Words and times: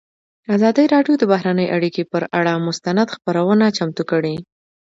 ازادي 0.55 0.85
راډیو 0.93 1.13
د 1.19 1.23
بهرنۍ 1.31 1.67
اړیکې 1.75 2.03
پر 2.11 2.21
اړه 2.39 2.53
مستند 2.67 3.07
خپرونه 3.15 3.65
چمتو 3.77 4.03
کړې. 4.11 4.35